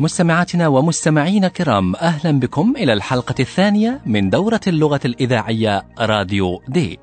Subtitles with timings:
[0.00, 6.98] مستمعاتنا ومستمعين كرام أهلا بكم إلى الحلقة الثانية من دورة اللغة الإذاعية راديو دي.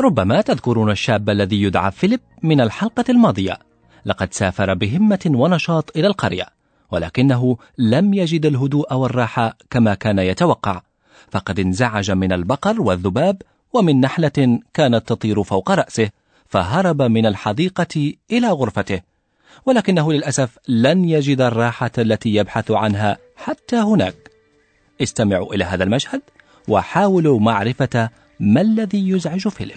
[0.00, 3.58] ربما تذكرون الشاب الذي يدعى فيليب من الحلقة الماضية.
[4.04, 6.46] لقد سافر بهمة ونشاط إلى القرية،
[6.90, 10.82] ولكنه لم يجد الهدوء والراحة كما كان يتوقع،
[11.30, 13.42] فقد انزعج من البقر والذباب
[13.72, 16.10] ومن نحلة كانت تطير فوق رأسه،
[16.46, 19.13] فهرب من الحديقة إلى غرفته.
[19.66, 24.30] ولكنه للأسف لن يجد الراحة التي يبحث عنها حتى هناك.
[25.02, 26.22] استمعوا إلى هذا المشهد
[26.68, 29.76] وحاولوا معرفة ما الذي يزعج فيليب.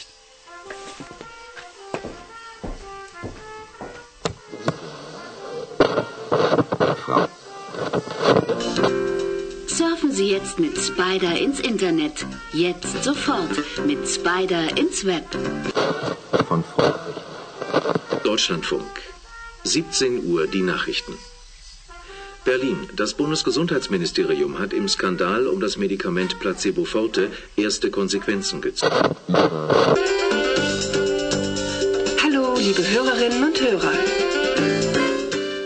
[10.50, 12.26] Surfen Sie jetzt mit Spider ins Internet.
[12.52, 13.56] Jetzt sofort
[13.90, 15.26] mit Spider ins Web.
[16.48, 17.18] von Freundlich.
[18.24, 18.92] Deutschlandfunk.
[19.64, 21.14] 17 Uhr die Nachrichten.
[22.44, 22.78] Berlin.
[23.02, 29.02] Das Bundesgesundheitsministerium hat im Skandal um das Medikament Placebo Forte erste Konsequenzen gezogen.
[32.22, 33.94] Hallo, liebe Hörerinnen und Hörer.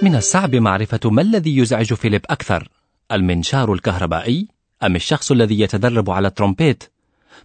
[0.02, 2.68] من الصعب معرفة ما الذي يزعج فيليب أكثر،
[3.12, 4.53] المنشار الكهربائي
[4.83, 6.83] أم الشخص الذي يتدرب على الترومبيت؟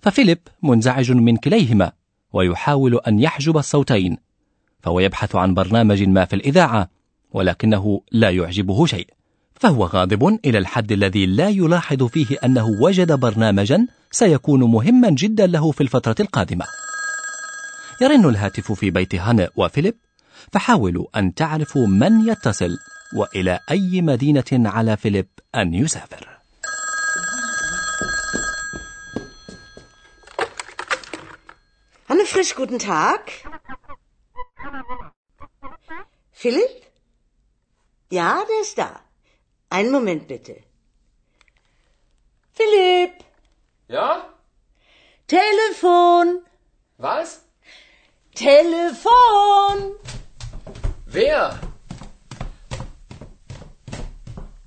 [0.02, 1.92] ففيليب منزعج من كليهما،
[2.32, 4.16] ويحاول أن يحجب الصوتين،
[4.82, 6.90] فهو يبحث عن برنامج ما في الإذاعة،
[7.32, 9.06] ولكنه لا يعجبه شيء،
[9.54, 15.70] فهو غاضب إلى الحد الذي لا يلاحظ فيه أنه وجد برنامجا سيكون مهما جدا له
[15.70, 16.64] في الفترة القادمة.
[18.02, 19.94] يرن الهاتف في بيت هانأ وفيليب
[20.52, 22.78] فحاولوا أن تعرفوا من يتصل
[23.16, 26.29] وإلى أي مدينة على فيليب أن يسافر.
[32.20, 33.32] Anne Frisch, guten Tag.
[36.32, 36.82] Philipp?
[38.10, 39.00] Ja, der ist da.
[39.70, 40.62] Einen Moment bitte.
[42.52, 43.24] Philipp!
[43.88, 44.34] Ja?
[45.26, 46.44] Telefon!
[46.98, 47.42] Was?
[48.34, 49.96] Telefon!
[51.06, 51.58] Wer?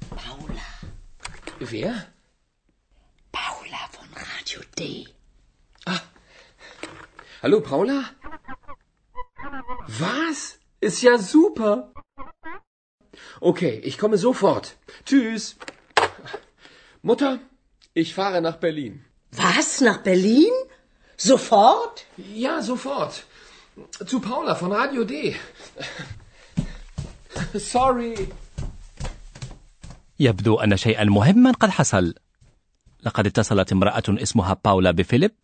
[0.09, 0.69] Paula.
[1.59, 2.07] Wer?
[3.31, 5.05] Paula von Radio D.
[7.43, 7.97] Hallo, Paula?
[10.03, 10.37] Was?
[10.79, 11.73] Ist ja super.
[13.41, 14.65] Okay, ich komme sofort.
[15.05, 15.57] Tschüss.
[17.01, 17.31] Mutter,
[17.93, 18.93] ich fahre nach Berlin.
[19.31, 19.81] Was?
[19.81, 20.53] Nach Berlin?
[21.17, 22.05] Sofort?
[22.43, 23.13] Ja, sofort.
[24.09, 25.35] Zu Paula von Radio D.
[27.55, 28.29] Sorry.
[30.19, 32.15] يبدو أن شيئا مهما قد حصل.
[33.03, 35.35] لقد اتصلت امرأة اسمها باولا بفيليب،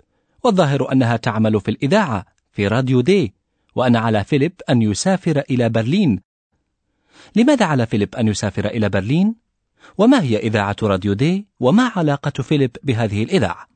[0.43, 3.33] والظاهر أنها تعمل في الإذاعة في راديو دي،
[3.75, 6.21] وأن على فيليب أن يسافر إلى برلين.
[7.35, 9.35] لماذا على فيليب أن يسافر إلى برلين؟
[9.97, 13.67] وما هي إذاعة راديو دي؟ وما علاقة فيليب بهذه الإذاعة؟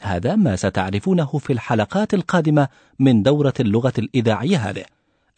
[0.00, 2.68] هذا ما ستعرفونه في الحلقات القادمة
[2.98, 4.84] من دورة اللغة الإذاعية هذه.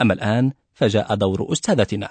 [0.00, 2.11] أما الآن فجاء دور أستاذتنا.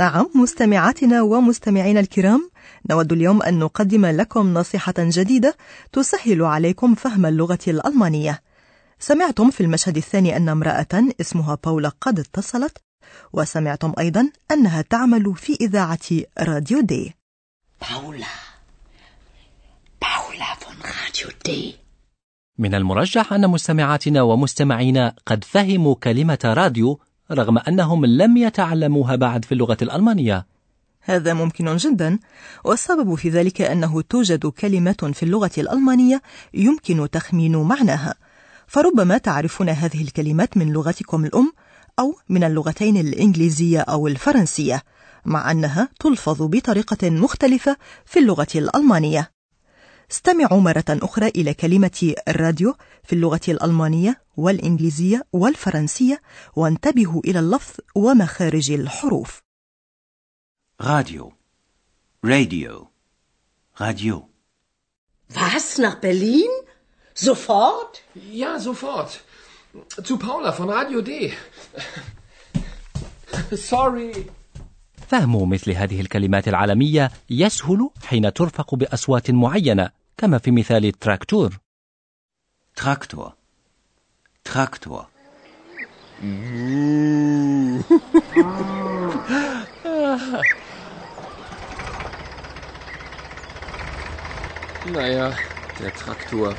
[0.00, 2.50] نعم مستمعاتنا ومستمعينا الكرام
[2.90, 5.56] نود اليوم أن نقدم لكم نصيحة جديدة
[5.92, 8.42] تسهل عليكم فهم اللغة الألمانية.
[8.98, 12.78] سمعتم في المشهد الثاني أن امرأة اسمها باولا قد اتصلت
[13.32, 15.98] وسمعتم أيضا أنها تعمل في إذاعة
[16.38, 17.14] راديو دي.
[17.90, 18.26] باولا
[20.02, 21.76] باولا von Radio D.
[22.58, 27.00] من المرجح أن مستمعاتنا ومستمعينا قد فهموا كلمة راديو
[27.32, 30.46] رغم أنهم لم يتعلموها بعد في اللغة الألمانية.
[31.00, 32.18] هذا ممكن جدا
[32.64, 36.22] والسبب في ذلك أنه توجد كلمة في اللغة الألمانية
[36.54, 38.14] يمكن تخمين معناها.
[38.66, 41.52] فربما تعرفون هذه الكلمات من لغتكم الأم
[41.98, 44.82] أو من اللغتين الإنجليزية أو الفرنسية
[45.24, 47.76] مع أنها تلفظ بطريقة مختلفة
[48.06, 49.30] في اللغة الألمانية.
[50.10, 52.74] استمعوا مرة أخرى إلى كلمة الراديو
[53.04, 56.20] في اللغة الألمانية والإنجليزية والفرنسية
[56.56, 59.40] وانتبهوا إلى اللفظ ومخارج الحروف
[60.82, 61.32] Radio.
[62.24, 62.88] Radio.
[63.80, 64.16] Radio.
[65.34, 66.50] Was, nach Berlin?
[67.14, 68.02] Sofort?
[68.42, 69.10] Ja, sofort.
[70.08, 71.32] Zu Paula von Radio D.
[73.70, 74.12] Sorry.
[75.08, 79.90] فهم مثل هذه الكلمات العالمية يسهل حين ترفق بأصوات معينة
[80.20, 81.58] كما في مثال تراكتور.
[94.86, 95.32] Naja,
[95.78, 96.54] der Traktor.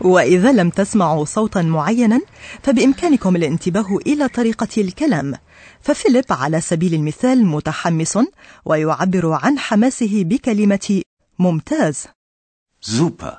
[0.00, 2.20] وإذا لم تسمعوا صوتا معينا
[2.62, 5.34] فبإمكانكم الانتباه إلى طريقة الكلام
[5.80, 8.18] ففيليب على سبيل المثال متحمس
[8.64, 11.02] ويعبر عن حماسه بكلمة
[11.40, 12.08] ممتاز
[12.82, 13.34] Super.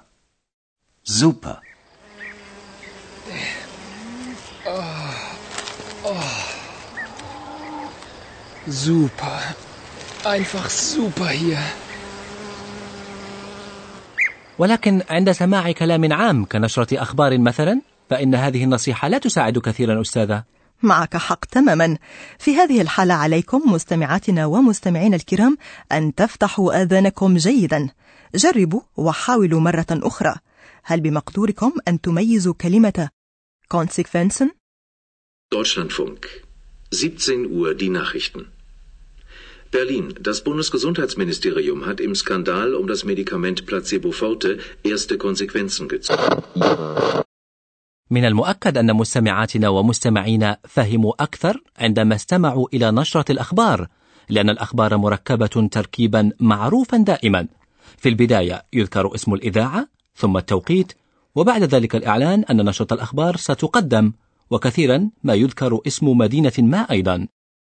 [1.03, 1.57] Super.
[8.67, 9.39] Super.
[10.25, 11.57] Einfach super hier.
[14.57, 20.43] ولكن عند سماع كلام عام كنشرة أخبار مثلا فإن هذه النصيحة لا تساعد كثيرا أستاذة
[20.83, 21.97] معك حق تماما
[22.39, 25.57] في هذه الحالة عليكم مستمعاتنا ومستمعينا الكرام
[25.91, 27.89] أن تفتحوا آذانكم جيدا
[28.35, 30.35] جربوا وحاولوا مرة أخرى
[30.83, 33.09] هل بمقدوركم أن تميزوا كلمة
[33.77, 34.51] Konsequenzen؟
[35.49, 36.27] Deutschlandfunk.
[36.91, 38.47] 17 Uhr die Nachrichten.
[39.71, 40.13] Berlin.
[40.19, 46.43] Das Bundesgesundheitsministerium hat im Skandal um das Medikament Placebo Forte erste Konsequenzen gezogen.
[48.11, 53.87] من المؤكد أن مستمعاتنا ومستمعينا فهموا أكثر عندما استمعوا إلى نشرة الأخبار
[54.29, 57.47] لأن الأخبار مركبة تركيبا معروفا دائما.
[57.97, 60.93] في البداية يذكر اسم الإذاعة ثم التوقيت
[61.35, 64.11] وبعد ذلك الإعلان أن نشرة الأخبار ستقدم
[64.49, 67.27] وكثيرا ما يذكر اسم مدينة ما أيضا.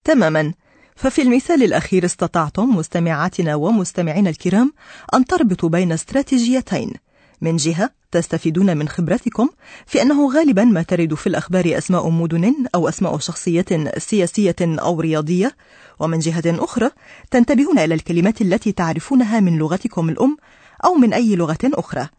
[0.03, 0.53] تماما.
[0.95, 4.73] ففي المثال الأخير استطعتم مستمعاتنا ومستمعينا الكرام
[5.13, 6.93] أن تربطوا بين استراتيجيتين.
[7.41, 9.49] من جهة تستفيدون من خبرتكم
[9.85, 13.65] في أنه غالبا ما ترد في الأخبار أسماء مدن أو أسماء شخصية
[13.97, 15.55] سياسية أو رياضية
[15.99, 16.89] ومن جهة أخرى
[17.31, 20.37] تنتبهون إلى الكلمات التي تعرفونها من لغتكم الأم
[20.85, 22.09] أو من أي لغة أخرى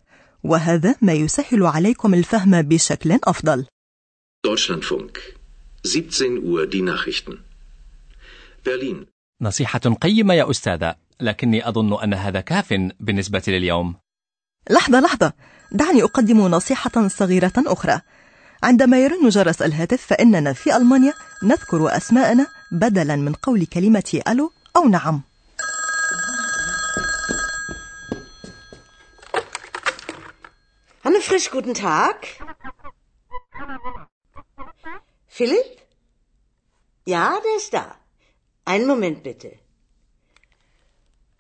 [0.45, 3.67] وهذا ما يسهل عليكم الفهم بشكل أفضل
[4.47, 5.19] Deutschlandfunk.
[5.85, 7.39] 17 Uhr die Nachrichten.
[8.65, 9.07] Berlin.
[9.41, 13.95] نصيحة قيمة يا أستاذة لكني أظن أن هذا كاف بالنسبة لليوم
[14.71, 15.33] لحظة لحظة
[15.73, 18.01] دعني أقدم نصيحة صغيرة أخرى
[18.63, 24.89] عندما يرن جرس الهاتف فإننا في ألمانيا نذكر أسماءنا بدلا من قول كلمة ألو أو
[24.89, 25.23] نعم
[31.05, 32.17] Hanne Frisch, guten Tag.
[35.27, 35.71] Philipp?
[37.05, 37.97] Ja, der ist da.
[38.65, 39.51] Einen Moment bitte.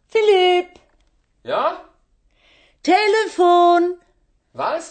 [0.08, 0.70] Philipp,
[1.44, 1.84] Ja?
[2.82, 3.82] Telefon,
[4.54, 4.84] Was?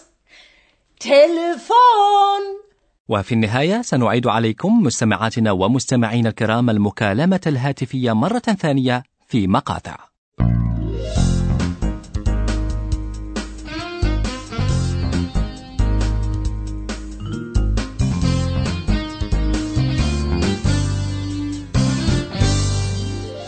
[0.99, 2.41] Telefon.
[3.09, 10.10] وفي النهاية سنعيد عليكم مستمعاتنا ومستمعينا الكرام المكالمة الهاتفية مرة ثانية في مقاطع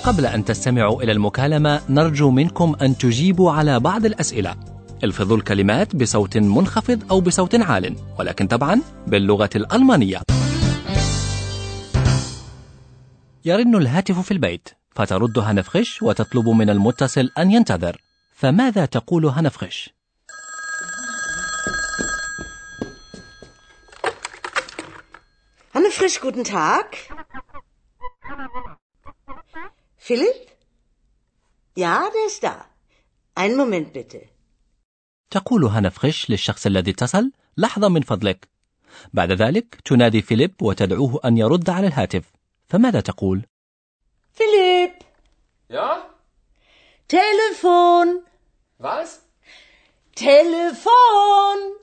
[0.04, 4.56] قبل أن تستمعوا إلى المكالمة نرجو منكم أن تجيبوا على بعض الأسئلة
[5.04, 10.22] الفظوا الكلمات بصوت منخفض أو بصوت عال ولكن طبعا باللغة الألمانية
[13.46, 18.02] يرن الهاتف في البيت فترد هنفخش وتطلب من المتصل أن ينتظر
[18.34, 19.90] فماذا تقول هنفخش؟
[26.04, 26.88] Frisch, guten Tag.
[30.08, 30.42] Philipp?
[31.84, 32.56] Ja, der ist da.
[33.36, 34.22] Einen Moment bitte.
[35.32, 38.48] تقول هانا فخش للشخص الذي اتصل لحظة من فضلك
[39.14, 42.24] بعد ذلك تنادي فيليب وتدعوه أن يرد على الهاتف
[42.70, 43.46] فماذا تقول؟
[44.38, 45.04] Philipp,
[45.70, 45.98] Ja?
[47.14, 48.08] Telefon,
[48.82, 49.10] Was?
[50.16, 51.80] Telefon.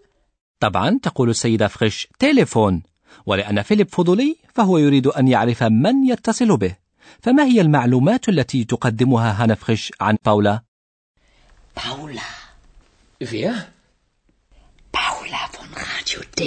[0.61, 2.83] طبعا تقول السيدة فخش تليفون
[3.27, 6.77] ولأن فيليب فضولي فهو يريد أن يعرف من يتصل به
[7.23, 10.63] فما هي المعلومات التي تقدمها هانا فخش عن باولا؟
[11.81, 12.31] Paula,
[13.25, 13.55] Wer?
[14.97, 16.45] Paula von Radio D.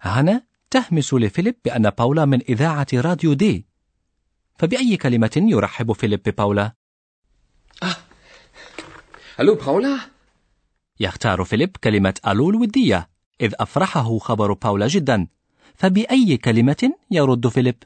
[0.00, 3.66] هانا تهمس لفيليب بأن باولا من إذاعة راديو دي
[4.58, 6.72] فبأي كلمة يرحب فيليب بباولا؟
[9.38, 10.00] Hallo, Paula?
[11.00, 13.08] يختار فيليب كلمة ألو الودية
[13.40, 15.26] إذ أفرحه خبر باولا جدا
[15.74, 17.82] فبأي كلمة يرد فيليب؟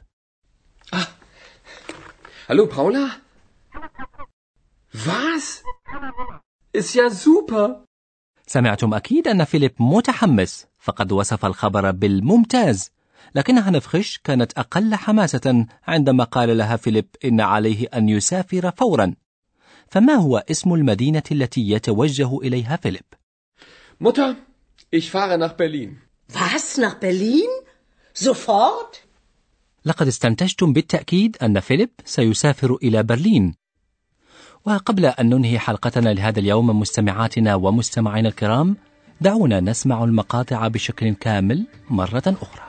[2.51, 3.05] Hallo, Paula?
[5.07, 5.63] Was?
[6.73, 7.85] Ist ja super.
[8.47, 12.91] سمعتم أكيد أن فيليب متحمس فقد وصف الخبر بالممتاز
[13.35, 19.15] لكن هانا فخش كانت أقل حماسة عندما قال لها فيليب إن عليه أن يسافر فورا
[19.87, 23.05] فما هو اسم المدينة التي يتوجه إليها فيليب؟
[23.99, 24.35] Mutter,
[24.91, 26.01] ich fahre nach Berlin.
[26.29, 27.49] Was, nach Berlin?
[28.13, 29.08] Sofort?
[29.89, 33.55] لقد استنتجتم بالتأكيد أن فيليب سيسافر إلى برلين.
[34.65, 38.77] وقبل أن ننهي حلقتنا لهذا اليوم مستمعاتنا ومستمعينا الكرام
[39.21, 42.68] دعونا نسمع المقاطع بشكل كامل مرة أخرى.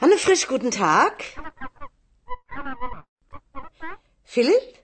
[0.00, 1.24] Hanne Frisch, guten Tag.
[4.24, 4.78] Philipp?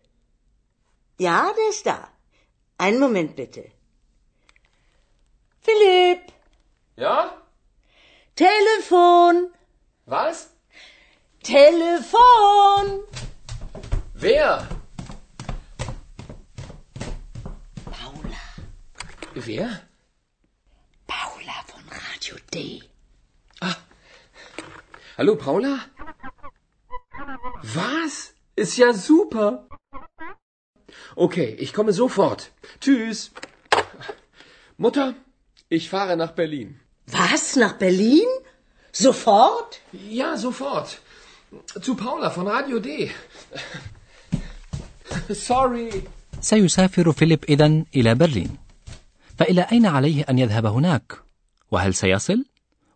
[1.19, 2.09] Ja, der ist da.
[2.79, 3.71] Einen Moment bitte.
[5.63, 6.33] Philipp,
[6.97, 7.43] Ja?
[8.37, 9.51] Telefon,
[10.05, 10.51] Was?
[11.43, 13.03] Telefon.
[14.15, 14.69] Wer?
[17.85, 18.45] Paula,
[19.35, 19.81] Wer?
[21.07, 22.83] Paula von Radio D.
[25.18, 25.80] Hallo, Paula?
[27.62, 28.34] Was?
[28.56, 29.68] Ist ja super.
[31.16, 32.52] Okay, ich komme sofort.
[32.82, 33.32] Tschüss.
[34.78, 35.16] Mutter,
[35.70, 36.80] ich fahre nach Berlin.
[37.08, 38.28] Was, nach Berlin?
[38.92, 39.80] Sofort?
[39.92, 41.00] Ja, sofort.
[41.82, 43.12] Zu Paula von Radio D.
[45.30, 46.04] Sorry.
[46.42, 48.58] سيسافر فيليب إذن إلى برلين
[49.38, 51.14] فإلى أين عليه أن يذهب هناك؟
[51.72, 52.46] وهل سيصل؟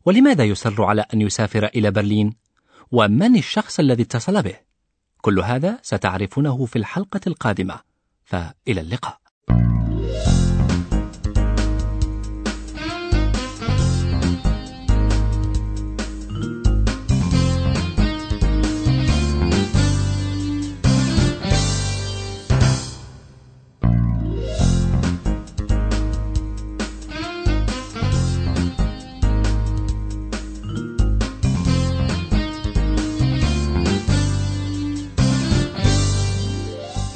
[0.04, 2.32] ولماذا يصر على أن يسافر إلى برلين؟
[2.92, 4.56] ومن الشخص الذي اتصل به؟
[5.20, 7.80] كل هذا ستعرفونه في الحلقة القادمة
[8.24, 9.20] فإلى اللقاء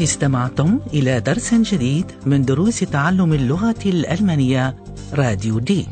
[0.05, 4.77] استمعتم إلى درس جديد من دروس تعلم اللغة الألمانية
[5.13, 5.87] راديو دي.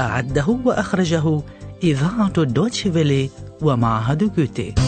[0.00, 1.42] أعده وأخرجه
[1.82, 3.30] إذاعة دوتشفيلي
[3.62, 4.87] ومعهد جوتي.